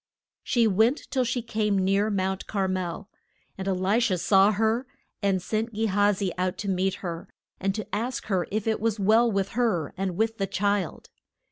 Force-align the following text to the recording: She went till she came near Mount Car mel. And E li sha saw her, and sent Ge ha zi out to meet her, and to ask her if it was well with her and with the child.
She 0.43 0.65
went 0.65 1.11
till 1.11 1.23
she 1.23 1.43
came 1.43 1.77
near 1.77 2.09
Mount 2.09 2.47
Car 2.47 2.67
mel. 2.67 3.07
And 3.55 3.67
E 3.67 3.71
li 3.71 3.99
sha 3.99 4.15
saw 4.15 4.51
her, 4.51 4.87
and 5.21 5.39
sent 5.43 5.73
Ge 5.75 5.85
ha 5.85 6.11
zi 6.11 6.33
out 6.39 6.57
to 6.57 6.67
meet 6.67 6.95
her, 7.05 7.29
and 7.59 7.75
to 7.75 7.85
ask 7.93 8.25
her 8.25 8.47
if 8.49 8.65
it 8.65 8.79
was 8.81 8.99
well 8.99 9.31
with 9.31 9.49
her 9.49 9.93
and 9.97 10.17
with 10.17 10.39
the 10.39 10.47
child. 10.47 11.11